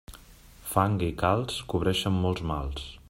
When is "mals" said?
2.53-2.89